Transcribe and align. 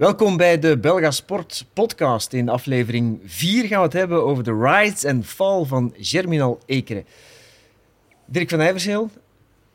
Welkom 0.00 0.36
bij 0.36 0.58
de 0.58 0.78
Belga 0.78 1.10
Sport 1.10 1.66
podcast. 1.72 2.32
In 2.32 2.48
aflevering 2.48 3.20
4 3.24 3.66
gaan 3.66 3.78
we 3.78 3.84
het 3.84 3.92
hebben 3.92 4.24
over 4.24 4.44
de 4.44 4.58
rise 4.62 5.08
and 5.08 5.26
fall 5.26 5.64
van 5.64 5.94
Germinal 5.96 6.58
Ekeren. 6.66 7.04
Dirk 8.24 8.50
van 8.50 8.60
Ijversheel 8.60 9.10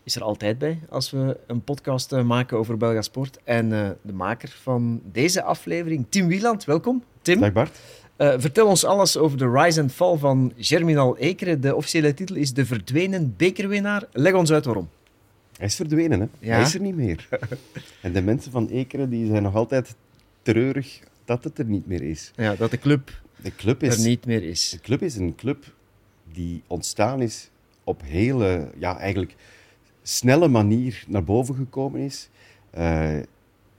is 0.03 0.15
er 0.15 0.23
altijd 0.23 0.57
bij 0.57 0.79
als 0.89 1.11
we 1.11 1.37
een 1.47 1.63
podcast 1.63 2.11
eh, 2.11 2.23
maken 2.23 2.57
over 2.57 2.77
Belga 2.77 3.01
Sport. 3.01 3.39
En 3.43 3.71
uh, 3.71 3.89
de 4.01 4.13
maker 4.13 4.49
van 4.61 5.01
deze 5.11 5.43
aflevering, 5.43 6.05
Tim 6.09 6.27
Wieland. 6.27 6.63
Welkom, 6.63 7.03
Tim. 7.21 7.39
Dag 7.39 7.53
Bart. 7.53 7.79
Uh, 8.17 8.33
vertel 8.37 8.67
ons 8.67 8.85
alles 8.85 9.17
over 9.17 9.37
de 9.37 9.51
rise 9.51 9.81
and 9.81 9.91
fall 9.91 10.17
van 10.17 10.53
Germinal 10.57 11.17
Ekeren. 11.17 11.61
De 11.61 11.75
officiële 11.75 12.13
titel 12.13 12.35
is 12.35 12.53
De 12.53 12.65
Verdwenen 12.65 13.33
Bekerwinnaar. 13.37 14.03
Leg 14.11 14.33
ons 14.33 14.51
uit 14.51 14.65
waarom. 14.65 14.89
Hij 15.57 15.67
is 15.67 15.75
verdwenen, 15.75 16.19
hè? 16.19 16.27
Ja? 16.39 16.53
Hij 16.53 16.61
is 16.61 16.73
er 16.73 16.81
niet 16.81 16.95
meer. 16.95 17.27
en 18.01 18.13
de 18.13 18.21
mensen 18.21 18.51
van 18.51 18.67
Ekeren 18.67 19.09
die 19.09 19.27
zijn 19.27 19.43
nog 19.43 19.55
altijd 19.55 19.95
treurig 20.45 20.99
dat 21.25 21.43
het 21.43 21.59
er 21.59 21.65
niet 21.65 21.87
meer 21.87 22.01
is. 22.01 22.31
Ja, 22.35 22.55
dat 22.55 22.71
de 22.71 22.77
club, 22.77 23.21
de 23.41 23.55
club 23.55 23.83
is, 23.83 23.97
er 23.97 24.07
niet 24.07 24.25
meer 24.25 24.43
is. 24.43 24.69
De 24.69 24.79
club 24.79 25.01
is 25.01 25.15
een 25.15 25.35
club 25.35 25.73
die 26.33 26.63
ontstaan 26.67 27.21
is 27.21 27.49
op 27.83 28.01
hele, 28.03 28.69
ja, 28.77 28.97
eigenlijk 28.97 29.35
snelle 30.01 30.47
manier 30.47 31.03
naar 31.07 31.23
boven 31.23 31.55
gekomen 31.55 32.01
is. 32.01 32.29
Uh, 32.77 33.17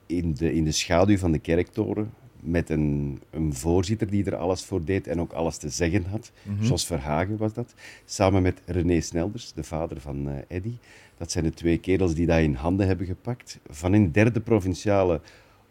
in, 0.07 0.35
de, 0.35 0.55
in 0.55 0.65
de 0.65 0.73
schaduw 0.73 1.19
van 1.19 1.33
de 1.33 1.39
kerktoren. 1.39 2.13
Met 2.41 2.71
een, 2.71 3.21
een 3.31 3.55
voorzitter 3.55 4.11
die 4.11 4.25
er 4.25 4.37
alles 4.37 4.65
voor 4.65 4.85
deed 4.85 5.07
en 5.07 5.21
ook 5.21 5.33
alles 5.33 5.57
te 5.57 5.69
zeggen 5.69 6.05
had. 6.05 6.33
Mm 6.43 6.63
Jos 6.63 6.87
Verhagen 6.87 7.37
was 7.37 7.53
dat. 7.53 7.75
Samen 8.05 8.43
met 8.43 8.61
René 8.65 9.01
Snelders, 9.01 9.53
de 9.53 9.65
vader 9.65 10.01
van 10.01 10.29
uh, 10.29 10.35
Eddy. 10.49 10.77
Dat 11.17 11.31
zijn 11.31 11.45
de 11.45 11.51
twee 11.51 11.79
kerels 11.79 12.15
die 12.15 12.27
dat 12.27 12.39
in 12.39 12.55
handen 12.55 12.87
hebben 12.87 13.07
gepakt. 13.07 13.59
Van 13.69 13.95
in 13.95 14.11
derde 14.11 14.41
provinciale 14.41 15.21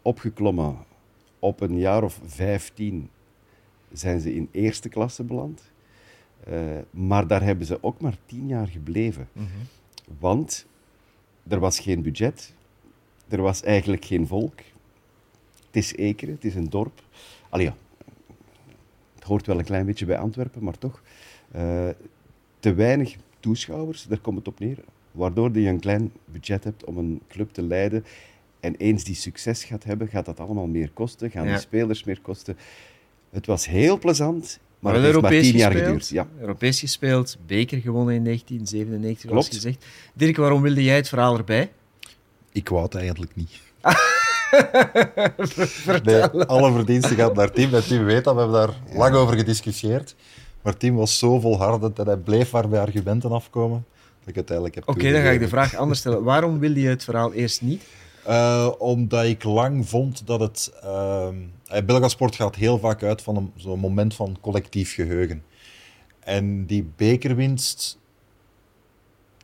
opgeklommen. 0.06 0.76
Op 1.38 1.60
een 1.60 1.78
jaar 1.78 2.02
of 2.02 2.20
vijftien 2.24 3.10
zijn 3.92 4.20
ze 4.20 4.34
in 4.34 4.48
eerste 4.50 4.88
klasse 4.88 5.24
beland. 5.24 5.62
Uh, 6.48 6.78
maar 6.90 7.26
daar 7.26 7.42
hebben 7.42 7.66
ze 7.66 7.82
ook 7.82 8.00
maar 8.00 8.16
tien 8.26 8.48
jaar 8.48 8.66
gebleven. 8.66 9.28
Mm 9.32 9.46
-hmm. 9.46 9.66
Want 10.18 10.66
er 11.48 11.58
was 11.58 11.80
geen 11.80 12.02
budget, 12.02 12.54
er 13.28 13.42
was 13.42 13.62
eigenlijk 13.62 14.04
geen 14.04 14.26
volk. 14.26 14.58
Het 15.66 15.76
is 15.76 15.94
Ekeren, 15.94 16.34
het 16.34 16.44
is 16.44 16.54
een 16.54 16.70
dorp. 16.70 17.02
Allee, 17.48 17.66
ja, 17.66 17.76
het 19.14 19.24
hoort 19.24 19.46
wel 19.46 19.58
een 19.58 19.64
klein 19.64 19.86
beetje 19.86 20.06
bij 20.06 20.18
Antwerpen, 20.18 20.64
maar 20.64 20.78
toch. 20.78 21.02
Uh, 21.56 21.88
te 22.58 22.74
weinig 22.74 23.16
toeschouwers, 23.40 24.06
daar 24.06 24.18
komt 24.18 24.38
het 24.38 24.48
op 24.48 24.58
neer. 24.58 24.78
Waardoor 25.12 25.58
je 25.58 25.68
een 25.68 25.80
klein 25.80 26.12
budget 26.24 26.64
hebt 26.64 26.84
om 26.84 26.98
een 26.98 27.20
club 27.28 27.52
te 27.52 27.62
leiden 27.62 28.04
en 28.66 28.74
eens 28.76 29.04
die 29.04 29.14
succes 29.14 29.64
gaat 29.64 29.84
hebben, 29.84 30.08
gaat 30.08 30.24
dat 30.24 30.40
allemaal 30.40 30.66
meer 30.66 30.90
kosten, 30.90 31.30
gaan 31.30 31.46
ja. 31.46 31.54
de 31.54 31.60
spelers 31.60 32.04
meer 32.04 32.20
kosten. 32.20 32.56
Het 33.30 33.46
was 33.46 33.66
heel 33.66 33.98
plezant, 33.98 34.58
maar, 34.78 34.92
maar 34.92 35.02
het 35.02 35.12
heeft 35.12 35.20
maar 35.20 35.30
tien 35.30 35.56
jaar 35.56 35.72
geduurd. 35.72 36.08
Ja. 36.08 36.26
Europees 36.40 36.80
gespeeld, 36.80 37.36
beker 37.46 37.80
gewonnen 37.80 38.14
in 38.14 38.24
1997, 38.24 39.30
Klopt. 39.30 39.44
zoals 39.44 39.62
gezegd. 39.62 39.84
Dirk, 40.14 40.36
waarom 40.36 40.62
wilde 40.62 40.82
jij 40.82 40.96
het 40.96 41.08
verhaal 41.08 41.36
erbij? 41.36 41.70
Ik 42.52 42.68
wou 42.68 42.82
het 42.82 42.94
eigenlijk 42.94 43.34
niet. 43.34 43.50
nee, 46.04 46.22
alle 46.22 46.72
verdiensten 46.72 47.16
gaat 47.16 47.34
naar 47.34 47.50
Tim. 47.50 47.74
En 47.74 47.84
Tim 47.84 48.04
weet 48.04 48.24
dat, 48.24 48.34
we 48.34 48.40
hebben 48.40 48.58
daar 48.58 48.76
ja. 48.90 48.98
lang 48.98 49.14
over 49.14 49.36
gediscussieerd. 49.36 50.14
Maar 50.62 50.76
Tim 50.76 50.94
was 50.94 51.18
zo 51.18 51.40
volhardend 51.40 51.98
en 51.98 52.06
hij 52.06 52.16
bleef 52.16 52.50
waar 52.50 52.68
bij 52.68 52.80
argumenten 52.80 53.30
afkomen. 53.30 53.84
Dat 54.20 54.28
ik 54.28 54.36
uiteindelijk 54.36 54.74
heb 54.74 54.88
Oké, 54.88 55.12
dan 55.12 55.22
ga 55.22 55.30
ik 55.30 55.40
de 55.40 55.48
vraag 55.48 55.76
anders 55.76 55.98
stellen. 55.98 56.22
Waarom 56.22 56.58
wilde 56.58 56.80
je 56.80 56.88
het 56.88 57.04
verhaal 57.04 57.32
eerst 57.32 57.62
niet? 57.62 57.82
Uh, 58.28 58.72
omdat 58.78 59.24
ik 59.24 59.44
lang 59.44 59.88
vond 59.88 60.26
dat 60.26 60.40
het. 60.40 60.72
Uh, 60.84 61.28
Belgasport 61.84 62.34
gaat 62.34 62.56
heel 62.56 62.78
vaak 62.78 63.02
uit 63.02 63.22
van 63.22 63.52
zo'n 63.56 63.78
moment 63.78 64.14
van 64.14 64.36
collectief 64.40 64.94
geheugen. 64.94 65.42
En 66.20 66.66
die 66.66 66.90
bekerwinst 66.96 67.98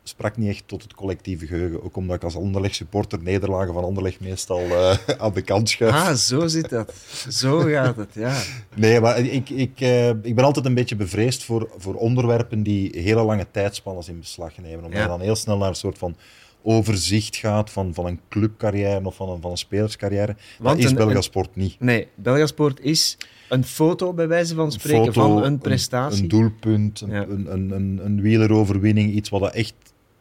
sprak 0.03 0.37
niet 0.37 0.49
echt 0.49 0.63
tot 0.65 0.83
het 0.83 0.93
collectieve 0.93 1.45
geheugen. 1.45 1.83
Ook 1.83 1.95
omdat 1.95 2.15
ik 2.15 2.23
als 2.23 2.35
Anderlecht 2.35 2.75
supporter 2.75 3.21
nederlagen 3.21 3.73
van 3.73 3.83
Anderlecht 3.83 4.19
meestal 4.19 4.61
uh, 4.61 4.93
aan 5.17 5.33
de 5.33 5.41
kant 5.41 5.69
schuif. 5.69 5.93
Ah, 5.93 6.13
zo 6.13 6.47
zit 6.47 6.69
dat. 6.69 6.93
Zo 7.29 7.59
gaat 7.59 7.95
het, 7.95 8.13
ja. 8.13 8.41
Nee, 8.75 8.99
maar 8.99 9.19
ik, 9.19 9.49
ik, 9.49 9.81
uh, 9.81 10.09
ik 10.09 10.35
ben 10.35 10.43
altijd 10.43 10.65
een 10.65 10.73
beetje 10.73 10.95
bevreesd 10.95 11.43
voor, 11.43 11.69
voor 11.77 11.93
onderwerpen 11.93 12.63
die 12.63 13.01
hele 13.01 13.23
lange 13.23 13.47
tijdspannen 13.51 14.07
in 14.07 14.19
beslag 14.19 14.57
nemen. 14.57 14.83
Omdat 14.83 14.93
ja. 14.93 15.01
je 15.01 15.07
dan 15.07 15.21
heel 15.21 15.35
snel 15.35 15.57
naar 15.57 15.69
een 15.69 15.75
soort 15.75 15.97
van 15.97 16.15
overzicht 16.63 17.35
gaat 17.35 17.69
van, 17.69 17.93
van 17.93 18.05
een 18.05 18.19
clubcarrière 18.29 19.05
of 19.05 19.15
van 19.15 19.29
een, 19.29 19.41
van 19.41 19.51
een 19.51 19.57
spelerscarrière. 19.57 20.35
Want 20.59 20.81
dat 20.81 20.85
is 20.85 20.93
Belgasport 20.93 21.55
niet. 21.55 21.79
Nee, 21.79 22.07
Belgasport 22.15 22.79
is 22.79 23.17
een 23.49 23.63
foto, 23.63 24.13
bij 24.13 24.27
wijze 24.27 24.55
van 24.55 24.71
spreken, 24.71 25.13
foto, 25.13 25.35
van 25.35 25.43
een 25.43 25.57
prestatie. 25.57 26.17
Een, 26.17 26.23
een 26.23 26.29
doelpunt, 26.29 27.01
een, 27.01 27.09
ja. 27.09 27.25
een, 27.25 27.53
een, 27.53 27.99
een, 28.03 28.21
wieleroverwinning, 28.21 29.13
iets 29.13 29.29
wat 29.29 29.41
dat 29.41 29.53
echt 29.53 29.73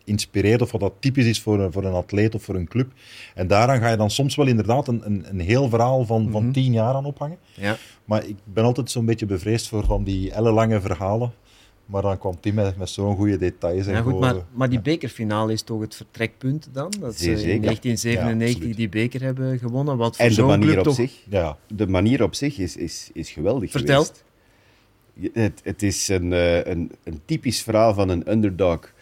inspireert 0.05 0.63
of 0.63 0.73
wat 0.73 0.81
dat 0.81 0.93
typisch 1.01 1.27
is 1.27 1.41
voor, 1.41 1.61
een, 1.61 1.73
voor 1.73 1.85
een 1.85 1.93
atleet 1.93 2.35
of 2.35 2.43
voor 2.43 2.55
een 2.55 2.69
club. 2.69 2.93
En 3.35 3.47
daaraan 3.47 3.81
ga 3.81 3.89
je 3.89 3.97
dan 3.97 4.11
soms 4.11 4.35
wel 4.35 4.47
inderdaad 4.47 4.89
een, 4.89 5.01
een, 5.05 5.25
een 5.29 5.41
heel 5.41 5.69
verhaal 5.69 6.05
van, 6.05 6.31
van 6.31 6.45
mm 6.45 6.53
tien 6.53 6.73
jaar 6.73 6.95
aan 6.95 7.05
ophangen. 7.05 7.39
Ja. 7.55 7.77
Maar 8.05 8.27
ik 8.27 8.37
ben 8.45 8.65
altijd 8.65 8.91
zo'n 8.91 9.07
beetje 9.07 9.27
bevreesd 9.27 9.69
voor 9.69 9.85
van 9.85 10.05
die 10.05 10.33
ellenlange 10.33 10.81
verhalen. 10.81 11.33
Maar 11.87 12.03
dan 12.03 12.19
kwam 12.19 12.41
Tim 12.41 12.55
met, 12.55 12.77
met 12.77 12.89
zo'n 12.89 13.17
goede 13.17 13.39
details. 13.39 13.87
Ja, 13.87 14.01
goed, 14.01 14.21
maar, 14.21 14.35
maar 14.53 14.69
die 14.69 14.81
bekerfinale 14.81 15.53
is 15.53 15.63
toch 15.63 15.81
het 15.81 15.95
vertrekpunt 15.95 16.69
dan? 16.73 16.93
Dat 17.01 17.17
ze 17.17 17.31
in 17.31 17.63
1997 17.63 18.69
ja, 18.69 18.75
die 18.75 18.89
beker 18.89 19.23
hebben 19.23 19.59
gewonnen. 19.59 19.97
Wat 19.97 20.17
voor 20.17 20.25
en 20.25 20.35
de 20.35 20.43
manier 20.43 20.79
op 20.79 20.85
toch... 20.85 20.95
zich, 20.95 21.25
ja. 21.29 21.59
de 21.67 21.87
manier 21.87 22.23
op 22.23 22.35
zich 22.35 22.59
is, 22.59 22.77
is, 22.77 23.11
is 23.13 23.31
geweldig 23.31 23.71
Vertel. 23.71 24.05
Geweest. 24.05 24.25
Het, 25.33 25.61
het 25.65 25.83
is 25.83 26.09
een, 26.09 26.31
een, 26.71 26.93
een 27.05 27.21
typisch 27.25 27.63
verhaal 27.63 27.95
van 27.95 28.09
een 28.09 28.31
underdog 28.31 28.93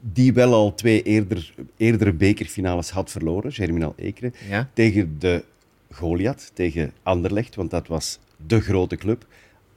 die 0.00 0.32
wel 0.32 0.52
al 0.52 0.74
twee 0.74 1.02
eerder, 1.02 1.54
eerdere 1.76 2.12
bekerfinales 2.12 2.90
had 2.90 3.10
verloren, 3.10 3.52
Germinal 3.52 3.94
Ekeren, 3.96 4.34
ja. 4.48 4.70
tegen 4.72 5.16
de 5.18 5.44
Goliath, 5.90 6.50
tegen 6.54 6.92
Anderlecht, 7.02 7.54
want 7.54 7.70
dat 7.70 7.86
was 7.86 8.18
de 8.46 8.60
grote 8.60 8.96
club. 8.96 9.26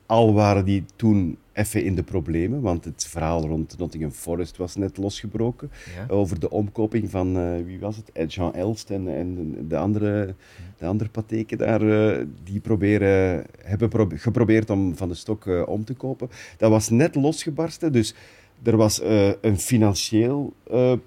Al 0.09 0.34
waren 0.34 0.66
die 0.66 0.84
toen 0.96 1.38
even 1.53 1.84
in 1.84 1.96
de 1.96 2.03
problemen, 2.03 2.62
want 2.62 2.86
het 2.86 3.08
verhaal 3.09 3.47
rond 3.47 3.78
Nottingham 3.78 4.12
Forest 4.12 4.58
was 4.58 4.75
net 4.75 4.97
losgebroken. 4.97 5.72
Ja. 5.96 6.14
Over 6.14 6.40
de 6.40 6.50
omkoping 6.50 7.09
van, 7.09 7.38
uh, 7.38 7.66
wie 7.66 7.80
was 7.80 7.96
het? 7.96 8.34
Jean 8.34 8.53
Elst 8.53 8.90
en, 8.90 9.08
en 9.08 9.56
de, 9.68 9.78
andere, 9.78 10.36
de 10.78 10.86
andere 10.86 11.09
patheken 11.09 11.58
daar, 11.58 11.81
uh, 11.81 12.25
die 12.44 12.59
proberen, 12.59 13.46
hebben 13.62 13.90
pro 13.90 14.08
geprobeerd 14.14 14.69
om 14.69 14.96
van 14.98 15.08
de 15.08 15.16
stok 15.16 15.46
uh, 15.46 15.68
om 15.68 15.84
te 15.86 15.94
kopen. 15.94 16.30
Dat 16.58 16.69
was 16.69 16.90
net 16.90 17.16
losgebarsten, 17.16 17.92
dus 17.92 18.16
er 18.64 18.78
was 18.78 19.02
een 19.42 19.59
financieel 19.59 20.53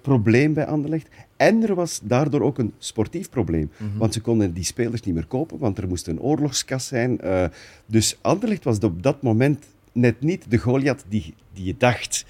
probleem 0.01 0.53
bij 0.53 0.67
Anderlecht. 0.67 1.09
En 1.43 1.63
er 1.69 1.75
was 1.75 2.01
daardoor 2.03 2.41
ook 2.41 2.59
een 2.59 2.73
sportief 2.79 3.31
probleem. 3.31 3.71
Mm 3.77 3.89
-hmm. 3.89 3.99
Want 3.99 4.13
ze 4.13 4.21
konden 4.21 4.53
die 4.53 4.65
spelers 4.65 5.03
niet 5.03 5.15
meer 5.15 5.27
kopen, 5.27 5.59
want 5.59 5.79
er 5.79 5.89
moest 5.89 6.07
een 6.07 6.21
oorlogskas 6.21 6.87
zijn. 6.87 7.19
Uh, 7.25 7.45
dus 7.87 8.17
Anderlecht 8.21 8.65
was 8.65 8.79
op 8.79 9.03
dat 9.03 9.23
moment 9.23 9.65
net 9.93 10.21
niet 10.21 10.51
de 10.51 10.59
Goliath 10.59 11.05
die, 11.09 11.35
die 11.53 11.65
je 11.65 11.75
dacht 11.79 12.25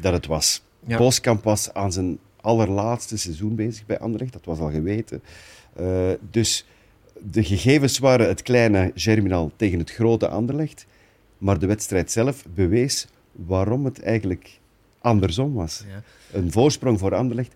dat 0.00 0.12
het 0.12 0.26
was. 0.26 0.62
Ja. 0.86 0.98
Boskamp 0.98 1.44
was 1.44 1.74
aan 1.74 1.92
zijn 1.92 2.18
allerlaatste 2.40 3.18
seizoen 3.18 3.54
bezig 3.54 3.86
bij 3.86 3.98
Anderlecht, 3.98 4.32
dat 4.32 4.44
was 4.44 4.58
al 4.58 4.70
geweten. 4.70 5.22
dus 6.30 6.66
de 7.30 7.44
gegevens 7.44 7.98
waren 7.98 8.28
het 8.28 8.42
kleine 8.42 8.90
Germinal 8.94 9.52
tegen 9.56 9.78
het 9.78 9.90
grote 9.90 10.28
Anderlecht. 10.28 10.86
Maar 11.38 11.58
de 11.58 11.66
wedstrijd 11.66 12.10
zelf 12.10 12.44
bewees 12.54 13.06
waarom 13.32 13.84
het 13.84 14.02
eigenlijk 14.02 14.60
andersom 15.00 15.54
was. 15.54 15.84
Ja. 15.88 16.02
Een 16.38 16.52
voorsprong 16.52 16.98
voor 16.98 17.14
Anderlecht 17.14 17.54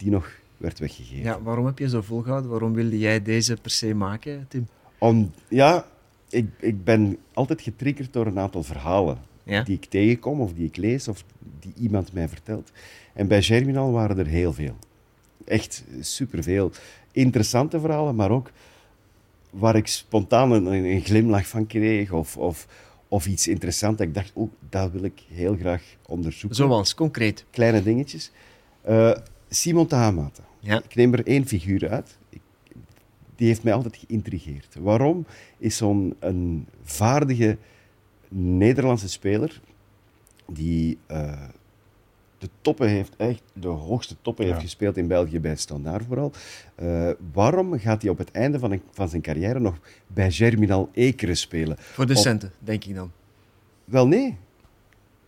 die 0.00 0.10
nog 0.10 0.30
werd 0.56 0.78
weggegeven. 0.78 1.22
Ja, 1.22 1.42
waarom 1.42 1.66
heb 1.66 1.78
je 1.78 1.88
zo 1.88 2.00
volgehouden? 2.00 2.50
Waarom 2.50 2.72
wilde 2.72 2.98
jij 2.98 3.22
deze 3.22 3.56
per 3.62 3.70
se 3.70 3.94
maken, 3.94 4.46
Tim? 4.48 4.68
Om, 4.98 5.32
ja, 5.48 5.86
ik, 6.28 6.46
ik 6.60 6.84
ben 6.84 7.18
altijd 7.32 7.60
getriggerd 7.62 8.12
door 8.12 8.26
een 8.26 8.38
aantal 8.38 8.62
verhalen 8.62 9.18
ja? 9.42 9.62
die 9.62 9.76
ik 9.76 9.84
tegenkom 9.84 10.40
of 10.40 10.52
die 10.52 10.66
ik 10.66 10.76
lees 10.76 11.08
of 11.08 11.24
die 11.60 11.72
iemand 11.76 12.12
mij 12.12 12.28
vertelt. 12.28 12.70
En 13.12 13.28
bij 13.28 13.42
Germinal 13.42 13.92
waren 13.92 14.18
er 14.18 14.26
heel 14.26 14.52
veel. 14.52 14.76
Echt 15.44 15.84
superveel. 16.00 16.70
Interessante 17.12 17.80
verhalen, 17.80 18.14
maar 18.14 18.30
ook 18.30 18.50
waar 19.50 19.76
ik 19.76 19.86
spontaan 19.86 20.52
een, 20.52 20.66
een 20.66 21.00
glimlach 21.00 21.46
van 21.46 21.66
kreeg 21.66 22.12
of, 22.12 22.36
of, 22.36 22.66
of 23.08 23.26
iets 23.26 23.48
interessants. 23.48 24.00
Ik 24.00 24.14
dacht, 24.14 24.30
oh, 24.34 24.50
dat 24.68 24.90
wil 24.90 25.02
ik 25.02 25.22
heel 25.32 25.56
graag 25.56 25.82
onderzoeken. 26.06 26.58
Zoals, 26.58 26.94
concreet? 26.94 27.44
Kleine 27.50 27.82
dingetjes. 27.82 28.30
Uh, 28.88 29.16
Simon 29.50 29.86
Tahamata. 29.86 30.42
Ja. 30.58 30.82
Ik 30.82 30.94
neem 30.94 31.12
er 31.12 31.26
één 31.26 31.46
figuur 31.46 31.88
uit. 31.88 32.18
Ik, 32.28 32.40
die 33.36 33.46
heeft 33.46 33.62
mij 33.62 33.72
altijd 33.72 33.96
geïntrigeerd. 33.96 34.76
Waarom 34.80 35.26
is 35.58 35.76
zo'n 35.76 36.16
een 36.18 36.66
vaardige 36.82 37.58
Nederlandse 38.28 39.08
speler 39.08 39.60
die 40.46 40.98
uh, 41.10 41.42
de 42.38 42.48
toppen 42.60 42.88
heeft, 42.88 43.16
echt 43.16 43.42
de 43.52 43.68
hoogste 43.68 44.16
toppen 44.22 44.46
heeft 44.46 44.60
gespeeld 44.60 44.96
in 44.96 45.06
België 45.06 45.40
bij 45.40 45.56
Standaard 45.56 46.04
vooral. 46.06 46.32
Uh, 46.82 47.10
waarom 47.32 47.78
gaat 47.78 48.02
hij 48.02 48.10
op 48.10 48.18
het 48.18 48.30
einde 48.30 48.58
van, 48.58 48.72
een, 48.72 48.82
van 48.90 49.08
zijn 49.08 49.22
carrière 49.22 49.60
nog 49.60 49.78
bij 50.06 50.30
Germinal 50.30 50.88
Ekeren 50.92 51.36
spelen? 51.36 51.76
Voor 51.78 52.06
de 52.06 52.14
centen, 52.14 52.52
denk 52.58 52.84
ik 52.84 52.94
dan. 52.94 53.12
Wel 53.84 54.06
nee, 54.06 54.36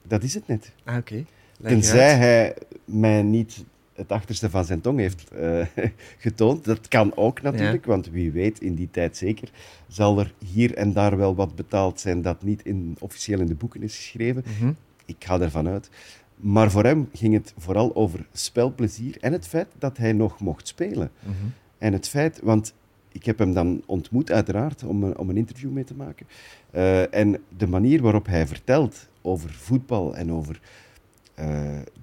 dat 0.02 0.22
is 0.22 0.34
het 0.34 0.46
net. 0.46 0.72
Ah, 0.84 0.96
oké. 0.96 1.24
Tenzij 1.62 2.16
hij 2.16 2.56
mij 2.84 3.22
niet 3.22 3.64
het 3.94 4.12
achterste 4.12 4.50
van 4.50 4.64
zijn 4.64 4.80
tong 4.80 4.98
heeft 4.98 5.24
uh, 5.34 5.66
getoond. 6.18 6.64
Dat 6.64 6.88
kan 6.88 7.16
ook 7.16 7.42
natuurlijk, 7.42 7.84
want 7.84 8.10
wie 8.10 8.32
weet, 8.32 8.60
in 8.60 8.74
die 8.74 8.88
tijd 8.90 9.16
zeker, 9.16 9.50
zal 9.88 10.18
er 10.18 10.34
hier 10.52 10.74
en 10.74 10.92
daar 10.92 11.16
wel 11.16 11.34
wat 11.34 11.54
betaald 11.54 12.00
zijn 12.00 12.22
dat 12.22 12.42
niet 12.42 12.62
in, 12.64 12.96
officieel 13.00 13.40
in 13.40 13.46
de 13.46 13.54
boeken 13.54 13.82
is 13.82 13.96
geschreven. 13.96 14.44
Mhm. 14.58 14.72
Ik 15.06 15.16
ga 15.18 15.40
ervan 15.40 15.68
uit. 15.68 15.90
Maar 16.36 16.70
voor 16.70 16.84
hem 16.84 17.08
ging 17.12 17.34
het 17.34 17.54
vooral 17.58 17.94
over 17.94 18.26
spelplezier 18.32 19.16
en 19.20 19.32
het 19.32 19.46
feit 19.46 19.68
dat 19.78 19.96
hij 19.96 20.12
nog 20.12 20.40
mocht 20.40 20.68
spelen. 20.68 21.10
Mhm. 21.20 21.34
En 21.78 21.92
het 21.92 22.08
feit, 22.08 22.40
want 22.42 22.74
ik 23.12 23.24
heb 23.24 23.38
hem 23.38 23.52
dan 23.52 23.82
ontmoet, 23.86 24.30
uiteraard, 24.30 24.84
om 24.84 25.02
een, 25.02 25.18
om 25.18 25.30
een 25.30 25.36
interview 25.36 25.70
mee 25.70 25.84
te 25.84 25.94
maken. 25.94 26.26
Uh, 26.74 27.14
en 27.14 27.42
de 27.56 27.66
manier 27.66 28.02
waarop 28.02 28.26
hij 28.26 28.46
vertelt 28.46 29.08
over 29.22 29.50
voetbal 29.50 30.16
en 30.16 30.32
over 30.32 30.60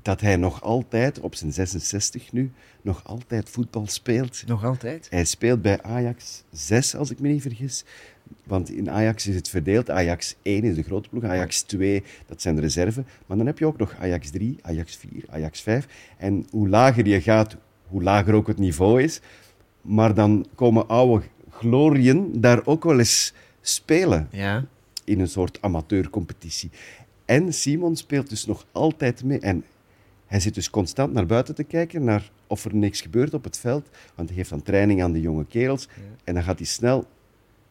dat 0.02 0.22
hij 0.22 0.36
nog 0.36 0.62
altijd, 0.62 1.20
op 1.20 1.36
zijn 1.36 1.54
66 1.54 2.32
nu, 2.32 2.52
nog 2.82 3.04
altijd 3.04 3.50
voetbal 3.50 3.88
speelt. 3.88 4.44
Nog 4.48 4.66
altijd? 4.66 5.08
Hij 5.10 5.26
speelt 5.26 5.62
bij 5.62 5.82
Ajax 5.82 6.44
6, 6.52 6.96
als 6.96 7.12
ik 7.12 7.20
me 7.20 7.28
niet 7.28 7.42
vergis. 7.42 7.86
Want 8.44 8.70
in 8.72 8.90
Ajax 8.90 9.28
is 9.28 9.36
het 9.36 9.50
verdeeld. 9.50 9.90
Ajax 9.90 10.36
1 10.42 10.64
is 10.64 10.76
de 10.76 10.84
grote 10.84 11.10
ploeg, 11.10 11.24
Ajax 11.24 11.62
2, 11.62 12.04
dat 12.28 12.42
zijn 12.42 12.56
de 12.56 12.62
reserve. 12.62 13.04
Maar 13.26 13.38
dan 13.38 13.46
heb 13.46 13.60
je 13.60 13.66
ook 13.66 13.78
nog 13.78 13.96
Ajax 14.00 14.30
3, 14.30 14.58
Ajax 14.62 14.96
4, 14.96 15.24
Ajax 15.30 15.62
5. 15.62 15.88
En 16.18 16.46
hoe 16.52 16.70
lager 16.70 17.08
je 17.08 17.22
gaat, 17.22 17.56
hoe 17.88 18.04
lager 18.04 18.34
ook 18.34 18.48
het 18.48 18.58
niveau 18.58 19.04
is. 19.04 19.22
Maar 19.82 20.14
dan 20.14 20.46
komen 20.56 20.88
oude 20.88 21.26
glorieën 21.50 22.42
daar 22.42 22.66
ook 22.66 22.84
wel 22.84 23.00
eens 23.00 23.34
spelen. 23.62 24.28
Ja. 24.32 24.66
In 25.04 25.20
een 25.20 25.28
soort 25.28 25.62
amateurcompetitie. 25.62 26.72
En 27.30 27.54
Simon 27.54 27.96
speelt 27.96 28.30
dus 28.30 28.46
nog 28.46 28.66
altijd 28.72 29.24
mee. 29.24 29.40
En 29.40 29.64
hij 30.26 30.40
zit 30.40 30.54
dus 30.54 30.70
constant 30.70 31.14
naar 31.14 31.26
buiten 31.26 31.56
te 31.56 31.64
kijken, 31.64 32.04
naar 32.04 32.32
of 32.48 32.66
er 32.66 32.76
niks 32.76 33.02
gebeurt 33.02 33.34
op 33.34 33.44
het 33.44 33.58
veld. 33.58 33.90
Want 34.16 34.30
hij 34.30 34.38
geeft 34.38 34.50
dan 34.50 34.62
training 34.62 35.04
aan 35.04 35.12
de 35.12 35.22
jonge 35.22 35.46
kerels. 35.46 35.88
En 36.24 36.34
dan 36.34 36.44
gaat 36.44 36.58
hij 36.58 36.68
snel 36.68 37.06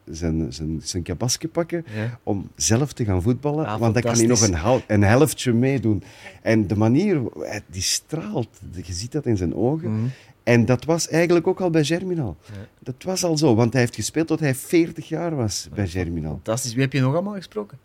zijn, 0.05 0.53
zijn, 0.53 0.81
zijn 0.83 1.03
kabasje 1.03 1.47
pakken 1.47 1.85
om 2.23 2.49
zelf 2.55 2.93
te 2.93 3.05
gaan 3.05 3.21
voetballen. 3.21 3.65
Ah, 3.65 3.79
want 3.79 3.93
dan 3.93 4.03
kan 4.03 4.15
hij 4.15 4.25
nog 4.25 4.41
een, 4.41 4.81
een 4.87 5.03
helftje 5.03 5.53
meedoen. 5.53 6.03
En 6.41 6.67
de 6.67 6.75
manier, 6.77 7.21
die 7.67 7.81
straalt. 7.81 8.59
Je 8.83 8.93
ziet 8.93 9.11
dat 9.11 9.25
in 9.25 9.37
zijn 9.37 9.55
ogen. 9.55 9.95
Mhm. 9.95 10.07
En 10.43 10.65
dat 10.65 10.85
was 10.85 11.07
eigenlijk 11.07 11.47
ook 11.47 11.61
al 11.61 11.69
bij 11.69 11.83
Germinal. 11.83 12.37
Dat 12.79 13.03
was 13.03 13.23
al 13.23 13.37
zo, 13.37 13.55
want 13.55 13.71
hij 13.73 13.81
heeft 13.81 13.95
gespeeld 13.95 14.27
tot 14.27 14.39
hij 14.39 14.55
40 14.55 15.07
jaar 15.07 15.35
was 15.35 15.69
bij 15.73 15.87
Germinal. 15.87 16.31
Fantastisch. 16.31 16.73
Wie 16.73 16.81
heb 16.81 16.93
je 16.93 17.01
nog 17.01 17.13
allemaal 17.13 17.33
gesproken? 17.35 17.77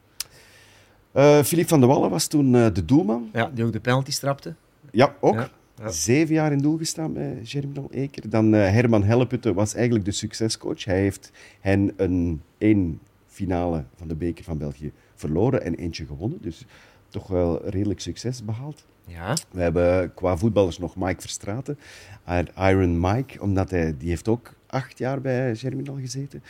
Uh, 1.14 1.42
Philippe 1.42 1.68
van 1.68 1.80
de 1.80 1.86
Wallen 1.86 2.10
was 2.10 2.26
toen 2.26 2.54
uh, 2.54 2.66
de 2.72 2.84
doelman. 2.84 3.30
Ja, 3.32 3.50
die 3.54 3.64
ook 3.64 3.72
de 3.72 3.80
penalty 3.80 4.10
strapte. 4.10 4.54
Ja, 4.90 5.14
ook. 5.20 5.50
Zeven 5.86 6.34
jaar 6.34 6.52
in 6.52 6.58
doel 6.58 6.78
gestaan 6.78 7.12
bij 7.12 7.38
Germinal 7.42 7.88
Eker. 7.90 8.30
Dan 8.30 8.54
uh, 8.54 8.60
Herman 8.60 9.02
Helleputte 9.02 9.54
was 9.54 9.74
eigenlijk 9.74 10.04
de 10.04 10.10
succescoach. 10.10 10.84
Hij 10.84 11.00
heeft 11.00 11.30
hen 11.60 11.92
een 11.96 12.42
één 12.58 13.00
finale 13.26 13.84
van 13.96 14.08
de 14.08 14.14
beker 14.14 14.44
van 14.44 14.58
België 14.58 14.92
verloren 15.14 15.62
en 15.62 15.74
eentje 15.74 16.06
gewonnen. 16.06 16.38
Dus 16.40 16.64
toch 17.08 17.26
wel 17.26 17.68
redelijk 17.68 18.00
succes 18.00 18.44
behaald. 18.44 18.84
Ja. 19.06 19.36
We 19.50 19.60
hebben 19.60 20.14
qua 20.14 20.36
voetballers 20.36 20.78
nog 20.78 20.96
Mike 20.96 21.20
Verstraten. 21.20 21.78
Iron 22.56 23.00
Mike, 23.00 23.40
omdat 23.40 23.70
hij, 23.70 23.94
die 23.98 24.08
heeft 24.08 24.28
ook 24.28 24.53
acht 24.74 24.98
jaar 24.98 25.20
bij 25.20 25.56
Germinal 25.56 25.96
gezeten. 25.96 26.42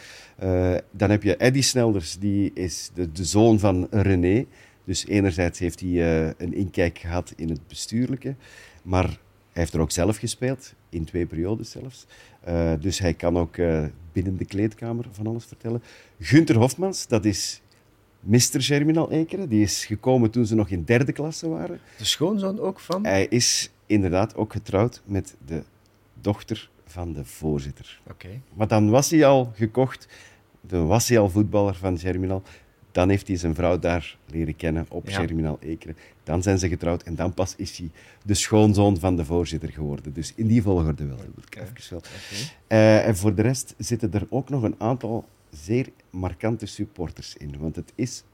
Uh, 0.43 0.75
dan 0.91 1.11
heb 1.11 1.23
je 1.23 1.37
Eddy 1.37 1.63
Snelders, 1.63 2.19
die 2.19 2.51
is 2.55 2.91
de, 2.95 3.13
de 3.13 3.25
zoon 3.25 3.59
van 3.59 3.87
René. 3.91 4.47
Dus 4.85 5.07
enerzijds 5.07 5.59
heeft 5.59 5.81
hij 5.81 5.89
uh, 5.89 6.27
een 6.37 6.55
inkijk 6.55 6.99
gehad 6.99 7.33
in 7.37 7.49
het 7.49 7.69
bestuurlijke, 7.69 8.35
maar 8.83 9.05
hij 9.05 9.63
heeft 9.63 9.75
er 9.75 9.81
ook 9.81 9.91
zelf 9.91 10.17
gespeeld, 10.17 10.75
in 10.89 11.05
twee 11.05 11.27
periodes 11.27 11.71
zelfs. 11.71 12.07
Uh, 12.49 12.73
dus 12.81 12.99
hij 12.99 13.15
kan 13.15 13.39
ook 13.39 13.57
binnen 14.13 14.37
de 14.37 14.45
kleedkamer 14.45 15.05
van 15.13 15.27
alles 15.27 15.45
vertellen. 15.45 15.83
Gunther 16.21 16.57
Hofmans, 16.57 17.07
dat 17.07 17.25
is 17.25 17.61
Mr. 18.21 18.63
Germinal 18.63 19.11
Ekeren. 19.11 19.49
Die 19.49 19.63
is 19.63 19.85
gekomen 19.85 20.31
toen 20.31 20.47
ze 20.47 20.55
nog 20.55 20.69
in 20.69 20.85
derde 20.85 21.13
klasse 21.13 21.49
waren. 21.49 21.81
De 21.99 22.05
schoonzoon 22.05 22.61
ook 22.61 22.81
van? 22.81 23.05
Hij 23.05 23.27
is 23.27 23.71
inderdaad 23.87 24.37
ook 24.37 24.53
getrouwd 24.53 25.03
met 25.05 25.37
de 25.47 25.63
dochter 26.21 26.71
van 26.95 27.13
de 27.13 27.25
voorzitter. 27.25 28.01
Oké. 28.11 28.41
Maar 28.53 28.69
dan 28.69 28.91
was 28.91 29.11
hij 29.11 29.27
al 29.27 29.53
gekocht, 29.55 30.09
dan 30.61 30.87
was 30.87 31.09
hij 31.09 31.19
al 31.19 31.31
voetballer 31.31 31.75
van 31.75 31.99
Germinal. 31.99 32.43
Dan 32.93 33.09
heeft 33.09 33.27
hij 33.29 33.37
zijn 33.37 33.55
vrouw 33.55 33.79
daar 33.79 34.17
leren 34.27 34.57
kennen 34.57 34.87
op 34.89 35.09
Germinal 35.09 35.59
Ekeren. 35.61 35.97
Dan 36.25 36.43
zijn 36.43 36.59
ze 36.59 36.69
getrouwd 36.69 37.03
en 37.03 37.15
dan 37.15 37.35
pas 37.35 37.55
is 37.57 37.79
hij 37.79 37.91
de 38.25 38.35
schoonzoon 38.35 38.99
van 38.99 39.17
de 39.17 39.25
voorzitter 39.25 39.73
geworden. 39.73 40.13
Dus 40.13 40.33
in 40.37 40.47
die 40.47 40.63
volgorde 40.63 41.07
wel. 41.07 41.19
Okay. 41.47 41.67
wel. 41.91 42.03
Uh, 42.69 43.07
en 43.07 43.17
voor 43.17 43.35
de 43.35 43.43
rest 43.43 43.75
zitten 43.79 44.13
er 44.13 44.27
ook 44.31 44.49
nog 44.49 44.63
een 44.63 44.75
aantal 44.79 45.29
zeer 45.51 45.89
markante 46.11 46.67
supporters 46.67 47.37
in. 47.37 47.59
Want 47.59 47.77
het 47.77 47.93
is 47.95 48.25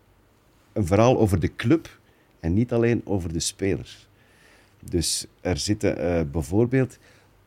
een 0.73 0.87
verhaal 0.87 1.19
over 1.19 1.41
de 1.41 1.55
club 1.56 2.01
en 2.41 2.55
niet 2.55 2.73
alleen 2.73 3.01
over 3.05 3.33
de 3.33 3.41
spelers. 3.41 4.09
Dus 4.91 5.27
er 5.41 5.56
zitten 5.56 5.99
uh, 5.99 6.31
bijvoorbeeld 6.31 6.99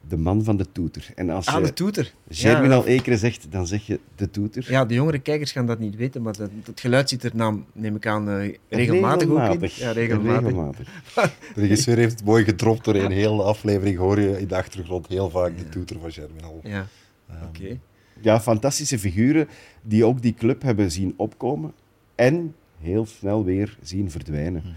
de 0.07 0.17
man 0.17 0.43
van 0.43 0.57
de 0.57 0.71
toeter. 0.71 1.07
En 1.15 1.29
als 1.29 1.45
ah, 1.45 1.55
je 1.55 1.61
de 1.61 1.73
toeter. 1.73 2.13
Germinal 2.29 2.81
ja. 2.81 2.87
Ekeren 2.87 3.17
zegt, 3.17 3.47
dan 3.49 3.67
zeg 3.67 3.85
je 3.85 3.99
de 4.15 4.29
toeter. 4.29 4.65
Ja, 4.69 4.85
de 4.85 4.93
jongere 4.93 5.19
kijkers 5.19 5.51
gaan 5.51 5.65
dat 5.65 5.79
niet 5.79 5.95
weten, 5.95 6.21
maar 6.21 6.37
dat, 6.37 6.49
het 6.63 6.79
geluid 6.79 7.09
zit 7.09 7.23
er 7.23 7.37
dan, 7.37 7.65
neem 7.73 7.95
ik 7.95 8.07
aan, 8.07 8.29
uh, 8.29 8.53
regelmatig, 8.69 9.29
ook 9.29 9.61
in. 9.61 9.69
Ja, 9.75 9.91
regelmatig. 9.91 10.41
regelmatig. 10.41 10.87
de 11.55 11.61
regisseur 11.61 11.97
heeft 11.97 12.13
het 12.13 12.25
mooi 12.25 12.43
gedropt 12.43 12.85
door 12.85 12.95
een 12.95 13.11
hele 13.11 13.43
aflevering. 13.43 13.97
Hoor 13.97 14.19
je 14.19 14.39
in 14.39 14.47
de 14.47 14.55
achtergrond 14.55 15.07
heel 15.07 15.29
vaak 15.29 15.57
de 15.57 15.69
toeter 15.69 15.99
van 15.99 16.11
Germinal. 16.11 16.59
Ja, 16.63 16.87
um, 17.31 17.35
oké. 17.47 17.79
Ja, 18.21 18.41
fantastische 18.41 18.99
figuren 18.99 19.47
die 19.81 20.05
ook 20.05 20.21
die 20.21 20.33
club 20.33 20.61
hebben 20.61 20.91
zien 20.91 21.13
opkomen 21.17 21.73
en 22.15 22.55
heel 22.79 23.05
snel 23.05 23.43
weer 23.43 23.77
zien 23.81 24.11
verdwijnen. 24.11 24.63
Mm 24.65 24.73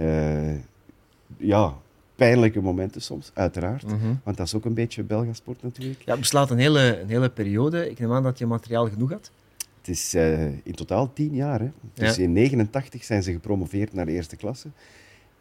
uh, 0.00 0.54
ja, 1.36 1.74
pijnlijke 2.26 2.60
momenten 2.60 3.02
soms, 3.02 3.30
uiteraard. 3.34 3.86
Mhm. 3.86 4.14
Want 4.24 4.36
dat 4.36 4.46
is 4.46 4.54
ook 4.54 4.64
een 4.64 4.74
beetje 4.74 5.02
Belgasport 5.02 5.62
natuurlijk. 5.62 6.02
Ja, 6.02 6.10
het 6.10 6.20
beslaat 6.20 6.50
een 6.50 6.58
hele, 6.58 7.00
een 7.00 7.08
hele 7.08 7.30
periode. 7.30 7.90
Ik 7.90 7.98
neem 7.98 8.12
aan 8.12 8.22
dat 8.22 8.38
je 8.38 8.46
materiaal 8.46 8.88
genoeg 8.88 9.10
had. 9.10 9.30
Het 9.78 9.88
is 9.88 10.14
uh, 10.14 10.42
in 10.42 10.74
totaal 10.74 11.12
tien 11.12 11.34
jaar. 11.34 11.60
Hè. 11.60 11.70
Dus 11.94 12.18
in 12.18 12.34
1989 12.34 13.04
zijn 13.04 13.22
ze 13.22 13.32
gepromoveerd 13.32 13.92
naar 13.92 14.06
de 14.06 14.12
eerste 14.12 14.36
klasse. 14.36 14.68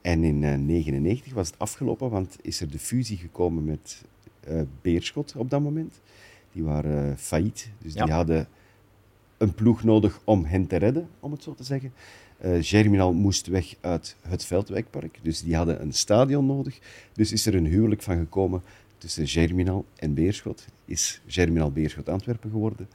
En 0.02 0.24
in 0.24 0.42
1999 0.42 1.28
uh, 1.28 1.34
was 1.34 1.48
het 1.48 1.60
afgelopen, 1.60 2.10
want 2.10 2.36
is 2.42 2.62
er 2.62 2.72
de 2.72 2.80
fusie 2.80 3.18
gekomen 3.18 3.66
met 3.66 4.02
uh, 4.50 4.62
Beerschot 4.82 5.34
op 5.38 5.50
dat 5.50 5.62
moment. 5.62 6.00
Die 6.52 6.64
waren 6.64 7.18
failliet, 7.18 7.70
dus 7.82 7.94
die 7.94 8.12
hadden 8.12 8.48
een 9.38 9.54
ploeg 9.54 9.84
nodig 9.84 10.22
om 10.24 10.46
hen 10.46 10.68
te 10.68 10.76
redden, 10.76 11.10
om 11.20 11.32
het 11.32 11.44
zo 11.44 11.54
te 11.54 11.64
zeggen. 11.64 11.94
Uh, 12.46 12.58
Germinal 12.62 13.14
moest 13.14 13.48
weg 13.48 13.76
uit 13.82 14.16
het 14.22 14.46
Veldwijkpark, 14.46 15.20
dus 15.22 15.42
die 15.42 15.56
hadden 15.56 15.82
een 15.82 15.94
stadion 15.94 16.46
nodig. 16.46 16.80
Dus 17.14 17.32
is 17.32 17.46
er 17.46 17.56
een 17.56 17.66
huwelijk 17.66 18.02
van 18.02 18.18
gekomen 18.18 18.62
tussen 18.98 19.28
Germinal 19.28 19.86
en 19.96 20.14
Beerschot. 20.14 20.66
Is 20.86 21.22
Germinal 21.28 21.72
Beerschot 21.72 22.10
Antwerpen 22.10 22.50
geworden. 22.50 22.90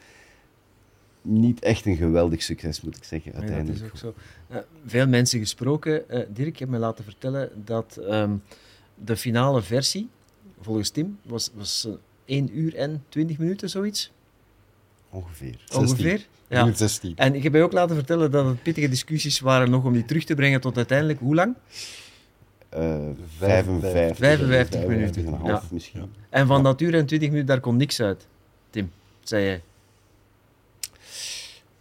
Niet 1.23 1.61
echt 1.61 1.87
een 1.87 1.97
geweldig 1.97 2.43
succes, 2.43 2.81
moet 2.81 2.97
ik 2.97 3.05
zeggen, 3.05 3.35
uiteindelijk. 3.35 3.79
Ja, 3.79 3.85
dat 3.85 3.95
is 3.95 4.05
ook 4.05 4.15
zo. 4.49 4.55
Uh, 4.55 4.59
veel 4.87 5.07
mensen 5.07 5.39
gesproken. 5.39 6.05
Uh, 6.11 6.21
Dirk, 6.29 6.59
heeft 6.59 6.71
me 6.71 6.79
laten 6.79 7.05
vertellen 7.05 7.51
dat 7.65 7.99
um, 8.01 8.43
de 9.05 9.17
finale 9.17 9.63
versie, 9.63 10.09
volgens 10.61 10.91
Tim, 10.91 11.19
was, 11.23 11.51
was 11.55 11.89
1 12.25 12.59
uur 12.59 12.75
en 12.75 13.05
20 13.09 13.39
minuten, 13.39 13.71
zoiets. 13.71 14.13
Ongeveer. 15.15 15.55
Ongeveer? 15.75 16.27
Ja. 16.49 16.73
En 17.17 17.35
ik 17.35 17.43
heb 17.43 17.55
je 17.55 17.63
ook 17.63 17.73
laten 17.73 17.97
vertellen 17.97 18.31
dat 18.31 18.47
het 18.47 18.63
pittige 18.63 18.89
discussies 18.89 19.41
waren 19.41 19.71
nog 19.71 19.85
om 19.85 19.93
die 19.93 20.05
terug 20.05 20.25
te 20.25 20.35
brengen 20.35 20.61
tot 20.61 20.77
uiteindelijk, 20.77 21.19
hoe 21.19 21.35
lang? 21.35 21.55
Uh, 22.77 22.97
55, 23.39 24.17
55 24.17 24.87
minuten. 24.87 25.27
En, 25.27 25.41
ja. 25.45 25.63
misschien. 25.71 26.13
en 26.31 26.47
van 26.47 26.63
dat 26.63 26.81
uur 26.81 26.95
en 26.95 27.07
20 27.07 27.29
minuten, 27.29 27.47
daar 27.47 27.61
komt 27.61 27.79
niks 27.79 28.01
uit. 28.01 28.27
Tim, 28.71 28.91
zei 29.23 29.45
jij. 29.45 29.63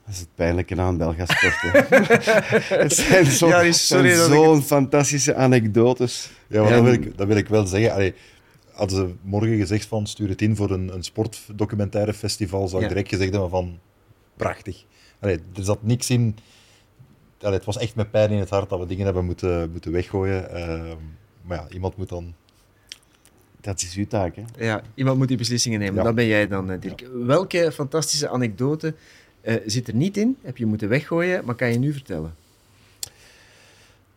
Dat 0.05 0.13
is 0.13 0.19
het 0.19 0.29
pijnlijke 0.35 0.81
aan 0.81 0.97
Belgasport. 0.97 1.61
het 2.83 2.93
zijn 2.93 4.15
zo'n 4.15 4.61
fantastische 4.61 5.35
anekdotes. 5.35 6.29
Ja, 6.47 6.61
maar 6.61 6.71
dat, 6.71 6.83
wil 6.83 6.93
ik, 6.93 7.17
dat 7.17 7.27
wil 7.27 7.37
ik 7.37 7.47
wel 7.47 7.65
zeggen. 7.65 7.93
Allee, 7.93 8.13
hadden 8.73 8.97
ze 8.97 9.13
morgen 9.21 9.57
gezegd 9.57 9.85
van 9.85 10.07
stuur 10.07 10.29
het 10.29 10.41
in 10.41 10.55
voor 10.55 10.71
een, 10.71 10.93
een 10.93 11.03
sportdocumentaire 11.03 12.13
festival, 12.13 12.67
zou 12.67 12.81
ik 12.83 12.89
direct 12.89 13.09
gezegd 13.09 13.31
hebben 13.31 13.49
van 13.49 13.79
prachtig. 14.35 14.85
Allee, 15.19 15.39
er 15.55 15.63
zat 15.63 15.83
niks 15.83 16.09
in. 16.09 16.37
Allee, 17.41 17.55
het 17.55 17.65
was 17.65 17.77
echt 17.77 17.95
met 17.95 18.11
pijn 18.11 18.31
in 18.31 18.39
het 18.39 18.49
hart 18.49 18.69
dat 18.69 18.79
we 18.79 18.85
dingen 18.85 19.05
hebben 19.05 19.25
moeten, 19.25 19.71
moeten 19.71 19.91
weggooien. 19.91 20.47
Uh, 20.53 20.91
Maar 21.45 21.57
ja, 21.57 21.67
iemand 21.73 21.97
moet 21.97 22.09
dan... 22.09 22.33
Dat 23.61 23.81
is 23.81 23.95
uw 23.95 24.07
taak, 24.07 24.35
hè? 24.35 24.43
Ja, 24.65 24.81
iemand 24.95 25.17
moet 25.17 25.27
die 25.27 25.37
beslissingen 25.37 25.79
nemen. 25.79 25.95
Ja. 25.95 26.03
Dat 26.03 26.15
ben 26.15 26.25
jij 26.25 26.47
dan, 26.47 26.79
Dirk. 26.79 27.07
Welke 27.13 27.71
fantastische 27.71 28.29
anekdote 28.29 28.93
uh, 29.41 29.55
zit 29.65 29.87
er 29.87 29.95
niet 29.95 30.17
in? 30.17 30.37
Heb 30.41 30.57
je 30.57 30.65
moeten 30.65 30.89
weggooien, 30.89 31.45
maar 31.45 31.55
kan 31.55 31.71
je 31.71 31.79
nu 31.79 31.93
vertellen? 31.93 32.35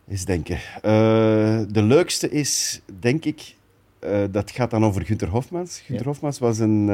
Eens 0.07 0.25
denken. 0.25 0.55
Uh, 0.55 1.61
de 1.69 1.83
leukste 1.83 2.29
is, 2.29 2.81
denk 2.99 3.25
ik, 3.25 3.55
uh, 4.03 4.23
dat 4.31 4.51
gaat 4.51 4.71
dan 4.71 4.85
over 4.85 5.05
Gunther 5.05 5.29
Hofmans. 5.29 5.79
Gunther 5.79 6.05
ja. 6.05 6.11
Hofmans 6.11 6.39
was 6.39 6.59
een, 6.59 6.87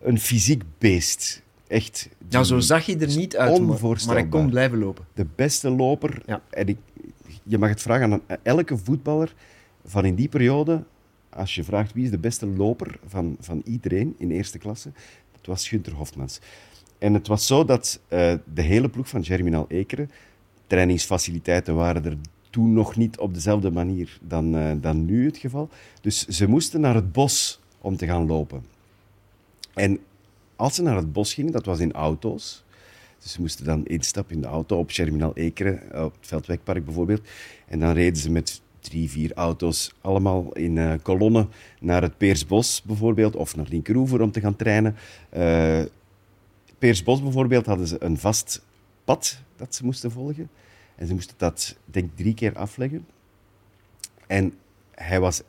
een 0.00 0.18
fysiek 0.18 0.62
beest. 0.78 1.42
Echt. 1.66 2.08
Nou, 2.30 2.44
zo 2.44 2.58
zag 2.58 2.86
hij 2.86 2.98
er 2.98 3.16
niet 3.16 3.36
uit, 3.36 3.60
maar 4.06 4.14
hij 4.14 4.28
kon 4.28 4.50
blijven 4.50 4.78
lopen. 4.78 5.04
De 5.14 5.26
beste 5.34 5.70
loper. 5.70 6.22
Ja. 6.26 6.42
En 6.50 6.68
ik, 6.68 6.78
je 7.42 7.58
mag 7.58 7.68
het 7.68 7.82
vragen 7.82 8.12
aan 8.12 8.38
elke 8.42 8.76
voetballer 8.76 9.34
van 9.84 10.04
in 10.04 10.14
die 10.14 10.28
periode. 10.28 10.84
Als 11.30 11.54
je 11.54 11.64
vraagt 11.64 11.92
wie 11.92 12.04
is 12.04 12.10
de 12.10 12.18
beste 12.18 12.46
loper 12.46 12.98
van, 13.06 13.36
van 13.40 13.62
iedereen 13.64 14.14
in 14.18 14.30
eerste 14.30 14.58
klasse, 14.58 14.90
dat 15.32 15.46
was 15.46 15.68
Gunther 15.68 15.94
Hofmans. 15.94 16.40
En 16.98 17.14
het 17.14 17.26
was 17.26 17.46
zo 17.46 17.64
dat 17.64 18.00
uh, 18.08 18.34
de 18.54 18.62
hele 18.62 18.88
ploeg 18.88 19.08
van 19.08 19.24
Germinal 19.24 19.64
Ekeren, 19.68 20.10
trainingsfaciliteiten 20.66 21.74
waren 21.74 22.04
er 22.04 22.16
toen 22.50 22.72
nog 22.72 22.96
niet 22.96 23.18
op 23.18 23.34
dezelfde 23.34 23.70
manier 23.70 24.18
dan, 24.22 24.56
uh, 24.56 24.72
dan 24.80 25.04
nu 25.04 25.26
het 25.26 25.36
geval. 25.36 25.68
Dus 26.00 26.26
ze 26.26 26.48
moesten 26.48 26.80
naar 26.80 26.94
het 26.94 27.12
bos 27.12 27.60
om 27.80 27.96
te 27.96 28.06
gaan 28.06 28.26
lopen. 28.26 28.62
En 29.74 29.98
als 30.56 30.74
ze 30.74 30.82
naar 30.82 30.96
het 30.96 31.12
bos 31.12 31.34
gingen, 31.34 31.52
dat 31.52 31.64
was 31.64 31.78
in 31.78 31.92
auto's. 31.92 32.64
Dus 33.22 33.32
ze 33.32 33.40
moesten 33.40 33.64
dan 33.64 33.86
instappen 33.86 34.34
in 34.34 34.40
de 34.40 34.46
auto 34.46 34.78
op 34.78 34.90
Germinal 34.90 35.34
Ekeren, 35.34 35.92
eh, 35.92 36.04
op 36.04 36.12
het 36.18 36.26
Veldwegpark 36.26 36.84
bijvoorbeeld. 36.84 37.28
En 37.66 37.80
dan 37.80 37.92
reden 37.92 38.16
ze 38.16 38.30
met 38.30 38.60
drie, 38.80 39.10
vier 39.10 39.32
auto's 39.32 39.94
allemaal 40.00 40.52
in 40.52 40.76
uh, 40.76 40.94
kolonnen 41.02 41.48
naar 41.80 42.02
het 42.02 42.16
Peersbos 42.16 42.82
bijvoorbeeld, 42.82 43.36
of 43.36 43.56
naar 43.56 43.66
Linkeroever 43.68 44.20
om 44.20 44.30
te 44.30 44.40
gaan 44.40 44.56
trainen. 44.56 44.96
Uh, 45.36 45.82
Peersbos 46.78 47.22
bijvoorbeeld 47.22 47.66
hadden 47.66 47.86
ze 47.86 47.96
een 48.04 48.18
vast 48.18 48.62
pad 49.04 49.42
dat 49.56 49.74
ze 49.74 49.84
moesten 49.84 50.10
volgen. 50.10 50.48
En 50.98 51.06
ze 51.06 51.14
moesten 51.14 51.34
dat, 51.38 51.76
denk 51.84 52.10
drie 52.14 52.34
keer 52.34 52.56
afleggen. 52.56 53.06
En 54.26 54.54
hij 54.94 55.20
was, 55.20 55.42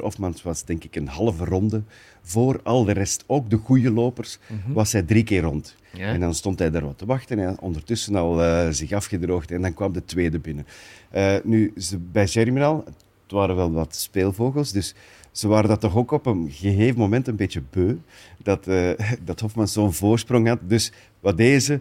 Hofmans 0.00 0.42
was 0.42 0.64
denk 0.64 0.84
ik 0.84 0.96
een 0.96 1.08
halve 1.08 1.44
ronde 1.44 1.82
voor 2.22 2.60
al 2.62 2.84
de 2.84 2.92
rest. 2.92 3.24
Ook 3.26 3.50
de 3.50 3.56
goede 3.56 3.90
lopers 3.90 4.38
mhm. 4.46 4.72
was 4.72 4.92
hij 4.92 5.02
drie 5.02 5.24
keer 5.24 5.42
rond. 5.42 5.76
En 5.98 6.20
dan 6.20 6.34
stond 6.34 6.58
hij 6.58 6.70
daar 6.70 6.84
wat 6.84 6.98
te 6.98 7.06
wachten. 7.06 7.38
En 7.38 7.60
ondertussen 7.60 8.14
al 8.14 8.44
uh, 8.44 8.68
zich 8.70 8.92
afgedroogd. 8.92 9.50
En 9.50 9.62
dan 9.62 9.74
kwam 9.74 9.92
de 9.92 10.04
tweede 10.04 10.38
binnen. 10.38 10.66
Uh, 11.14 11.34
nu, 11.44 11.72
ze, 11.76 11.98
bij 11.98 12.28
Germinal, 12.28 12.84
het 12.84 13.32
waren 13.32 13.56
wel 13.56 13.72
wat 13.72 13.94
speelvogels. 13.94 14.72
Dus 14.72 14.94
ze 15.32 15.48
waren 15.48 15.68
dat 15.68 15.80
toch 15.80 15.96
ook 15.96 16.10
op 16.10 16.26
een 16.26 16.50
gegeven 16.50 16.98
moment 16.98 17.28
een 17.28 17.36
beetje 17.36 17.62
beu. 17.70 17.96
Dat, 18.42 18.66
uh, 18.68 18.90
dat 19.24 19.40
Hofmans 19.40 19.72
zo'n 19.72 19.92
voorsprong 19.92 20.48
had. 20.48 20.58
Dus 20.62 20.92
wat 21.20 21.36
deze, 21.36 21.80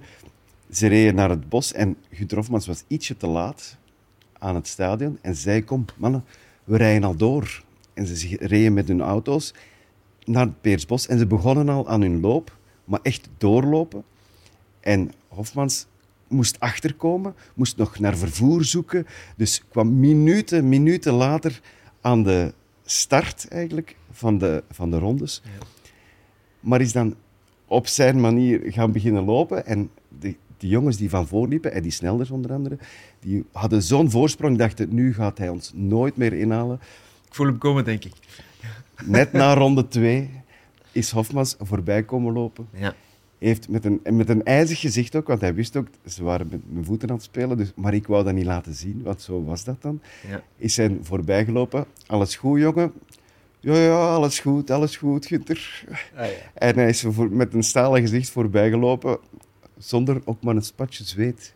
ze 0.74 0.88
reden 0.88 1.15
naar 1.15 1.30
het 1.30 1.50
bos. 1.50 1.74
En 1.74 1.98
Gunther 2.12 2.38
Hofmans 2.38 2.68
was 2.68 2.84
ietsje 2.88 3.18
te 3.18 3.27
laat 3.27 3.77
aan 4.39 4.56
het 4.56 4.68
stadion. 4.68 5.18
En 5.22 5.36
zei, 5.36 5.63
kom 5.63 5.86
mannen, 5.98 6.24
we 6.63 6.77
rijden 6.77 7.03
al 7.03 7.15
door. 7.15 7.63
En 7.94 8.08
ze 8.08 8.38
reden 8.39 8.74
met 8.74 8.88
hun 8.88 9.01
auto's 9.01 9.53
naar 10.24 10.46
het 10.46 10.62
Peersbos. 10.62 11.08
En 11.08 11.20
ze 11.20 11.27
begonnen 11.27 11.70
al 11.70 11.88
aan 11.88 12.01
hun 12.01 12.20
loop, 12.20 12.58
maar 12.86 13.00
echt 13.01 13.30
doorlopen. 13.38 14.03
En 14.80 15.12
Hofmans 15.27 15.88
moest 16.27 16.60
achterkomen, 16.60 17.36
moest 17.53 17.77
nog 17.77 18.00
naar 18.00 18.18
vervoer 18.18 18.63
zoeken. 18.63 19.06
Dus 19.38 19.63
kwam 19.70 20.00
minuten, 20.00 20.70
minuten 20.70 21.13
later 21.13 21.62
aan 22.01 22.24
de 22.24 22.53
start 22.84 23.48
eigenlijk 23.48 23.96
van 24.12 24.38
de, 24.38 24.63
van 24.70 24.92
de 24.92 24.98
rondes. 24.98 25.42
Ja. 25.44 25.65
Maar 26.60 26.82
is 26.82 26.92
dan 26.92 27.15
op 27.65 27.88
zijn 27.88 28.22
manier 28.22 28.62
gaan 28.65 28.92
beginnen 28.92 29.24
lopen. 29.24 29.65
En 29.65 29.89
die 30.63 30.72
jongens 30.72 30.98
die 30.98 31.10
van 31.10 31.27
voor 31.27 31.48
liepen, 31.48 31.74
en 31.74 31.82
die 31.82 31.91
Snelders 31.91 32.32
onder 32.32 32.53
andere, 32.53 32.77
die 33.20 33.46
hadden 33.51 33.82
zo'n 33.82 34.10
voorsprong, 34.10 34.58
dachten, 34.58 34.93
nu 34.93 35.13
gaat 35.13 35.38
hij 35.38 35.50
ons 35.50 35.72
nooit 35.75 36.17
meer 36.17 36.34
inhalen. 36.34 36.79
Ik 37.27 37.36
voel 37.36 37.46
hem 37.46 37.58
komen, 37.58 37.86
denk 37.86 38.03
ik. 38.05 38.13
Net 39.05 39.32
na 39.34 39.53
ronde 39.53 39.88
twee 39.88 40.29
is 40.91 41.12
Hofmans 41.12 41.55
voorbij 41.60 42.03
komen 42.03 42.34
lopen. 42.34 42.67
Ja. 42.74 42.96
Heeft 43.38 43.70
met 43.70 43.86
een, 43.86 44.01
met 44.12 44.29
een 44.29 44.43
ijzig 44.43 44.79
gezicht 44.79 45.15
ook, 45.15 45.27
want 45.27 45.41
hij 45.41 45.53
wist 45.53 45.75
ook, 45.75 45.88
ze 46.05 46.24
waren 46.24 46.48
met 46.50 46.62
mijn 46.67 46.86
voeten 46.86 47.10
aan 47.10 47.15
het 47.15 47.24
spelen, 47.24 47.58
dus, 47.58 47.72
maar 47.75 47.93
ik 47.93 48.08
wou 48.08 48.24
dat 48.24 48.34
niet 48.34 48.46
laten 48.46 48.74
zien, 48.74 49.01
want 49.03 49.22
zo 49.22 49.43
was 49.43 49.63
dat 49.63 49.82
dan. 49.82 50.01
Ja. 50.27 50.43
Is 50.58 50.77
hij 50.77 50.98
voorbij 51.01 51.46
gelopen. 51.46 51.86
Alles 52.08 52.36
goed, 52.36 52.60
jongen? 52.60 52.91
Ja, 53.60 53.75
ja, 53.75 54.13
alles 54.13 54.39
goed, 54.39 54.72
alles 54.72 54.98
goed, 54.98 55.25
Gunter. 55.25 55.86
Ah, 56.15 56.25
ja. 56.25 56.32
En 56.53 56.75
hij 56.75 56.89
is 56.89 57.05
met 57.29 57.53
een 57.53 57.63
stalen 57.63 58.01
gezicht 58.01 58.29
voorbij 58.29 58.70
gelopen, 58.70 59.17
zonder 59.84 60.22
ook 60.25 60.44
maar 60.44 60.56
een 60.56 60.62
spatje 60.62 61.04
zweet. 61.04 61.56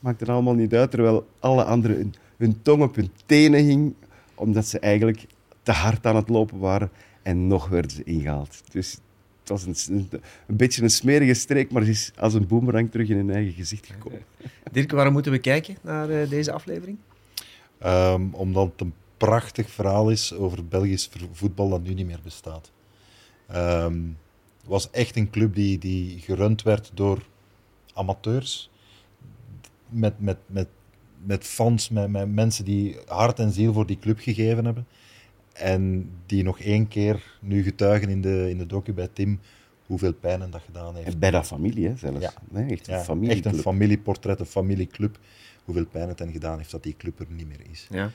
Maakt 0.00 0.20
er 0.20 0.30
allemaal 0.30 0.54
niet 0.54 0.74
uit, 0.74 0.90
terwijl 0.90 1.26
alle 1.38 1.64
anderen 1.64 1.96
hun, 1.96 2.14
hun 2.36 2.62
tong 2.62 2.82
op 2.82 2.94
hun 2.94 3.10
tenen 3.26 3.64
hing, 3.64 3.94
omdat 4.34 4.66
ze 4.66 4.78
eigenlijk 4.78 5.26
te 5.62 5.72
hard 5.72 6.06
aan 6.06 6.16
het 6.16 6.28
lopen 6.28 6.58
waren. 6.58 6.90
En 7.22 7.46
nog 7.46 7.68
werden 7.68 7.90
ze 7.90 8.04
ingehaald. 8.04 8.62
Dus 8.72 8.98
het 9.40 9.48
was 9.48 9.88
een, 9.88 10.08
een, 10.46 10.56
beetje 10.56 10.82
een 10.82 10.90
smerige 10.90 11.34
streek, 11.34 11.70
maar 11.70 11.84
ze 11.84 11.90
is 11.90 12.12
als 12.16 12.34
een 12.34 12.46
boemerang 12.46 12.90
terug 12.90 13.08
in 13.08 13.16
hun 13.16 13.30
eigen 13.30 13.52
gezicht 13.52 13.86
gekomen. 13.86 14.24
Dirk, 14.72 14.90
waarom 14.90 15.12
moeten 15.12 15.32
we 15.32 15.38
kijken 15.38 15.76
naar 15.80 16.10
uh, 16.10 16.28
deze 16.28 16.52
aflevering? 16.52 16.98
Um, 17.86 18.34
omdat 18.34 18.70
het 18.70 18.80
een 18.80 18.94
prachtig 19.16 19.70
verhaal 19.70 20.10
is 20.10 20.34
over 20.34 20.66
Belgisch 20.66 21.10
voetbal 21.32 21.68
dat 21.68 21.82
nu 21.82 21.94
niet 21.94 22.06
meer 22.06 22.20
bestaat. 22.22 22.70
Um, 23.54 24.18
het 24.60 24.68
was 24.68 24.90
echt 24.90 25.16
een 25.16 25.30
club 25.30 25.54
die, 25.54 25.78
die 25.78 26.18
gerund 26.18 26.62
werd 26.62 26.90
door 26.94 27.22
amateurs. 27.94 28.70
Met, 29.88 30.20
met, 30.20 30.36
met, 30.46 30.68
met 31.24 31.44
fans, 31.44 31.88
met, 31.88 32.10
met 32.10 32.34
mensen 32.34 32.64
die 32.64 32.96
hart 33.06 33.38
en 33.38 33.52
ziel 33.52 33.72
voor 33.72 33.86
die 33.86 33.98
club 33.98 34.18
gegeven 34.18 34.64
hebben. 34.64 34.86
En 35.52 36.10
die 36.26 36.42
nog 36.42 36.60
één 36.60 36.88
keer 36.88 37.38
nu 37.40 37.62
getuigen 37.62 38.08
in 38.08 38.20
de, 38.20 38.50
in 38.50 38.58
de 38.58 38.66
docu 38.66 38.92
bij 38.92 39.08
Tim 39.12 39.40
hoeveel 39.86 40.12
pijn 40.12 40.50
dat 40.50 40.62
gedaan 40.64 40.94
heeft. 40.94 41.06
En 41.06 41.18
bij 41.18 41.30
dat 41.30 41.46
familie, 41.46 41.88
hè, 41.88 41.96
zelfs. 41.96 42.20
Ja. 42.20 42.32
Nee, 42.50 42.70
echt, 42.70 42.88
een 42.88 43.22
ja, 43.22 43.30
echt 43.30 43.44
een 43.44 43.54
familieportret, 43.54 44.40
een 44.40 44.46
familieclub. 44.46 45.18
Hoeveel 45.64 45.86
pijn 45.86 46.08
het 46.08 46.18
hen 46.18 46.32
gedaan 46.32 46.58
heeft 46.58 46.70
dat 46.70 46.82
die 46.82 46.96
club 46.96 47.20
er 47.20 47.26
niet 47.28 47.48
meer 47.48 47.60
is. 47.70 47.86
Ja. 47.90 48.04
Um, 48.04 48.10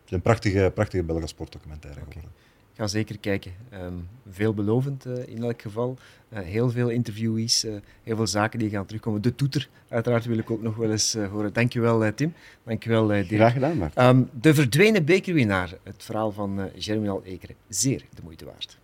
het 0.00 0.04
is 0.04 0.10
een 0.10 0.22
prachtige, 0.22 0.70
prachtige 0.74 1.02
Belgische 1.02 1.28
sportdocumentaire 1.28 2.00
okay. 2.00 2.12
geworden 2.12 2.41
ga 2.82 2.88
zeker 2.88 3.18
kijken. 3.18 3.52
Um, 3.72 4.08
veelbelovend 4.30 5.06
uh, 5.06 5.26
in 5.26 5.42
elk 5.42 5.62
geval. 5.62 5.98
Uh, 6.32 6.38
heel 6.38 6.70
veel 6.70 6.88
interviewees, 6.88 7.64
uh, 7.64 7.74
heel 8.02 8.16
veel 8.16 8.26
zaken 8.26 8.58
die 8.58 8.70
gaan 8.70 8.86
terugkomen. 8.86 9.22
De 9.22 9.34
toeter, 9.34 9.68
uiteraard, 9.88 10.24
wil 10.24 10.38
ik 10.38 10.50
ook 10.50 10.62
nog 10.62 10.76
wel 10.76 10.90
eens 10.90 11.14
horen. 11.14 11.52
Dankjewel, 11.52 12.14
Tim. 12.14 12.34
Dankjewel, 12.62 13.06
Dirk. 13.06 13.26
Graag 13.26 13.52
gedaan. 13.52 13.90
Um, 13.96 14.30
de 14.40 14.54
verdwenen 14.54 15.04
bekerwinnaar, 15.04 15.74
het 15.82 16.02
verhaal 16.04 16.32
van 16.32 16.70
Germinal 16.76 17.22
Ekeren. 17.24 17.56
Zeer 17.68 18.04
de 18.14 18.22
moeite 18.22 18.44
waard. 18.44 18.78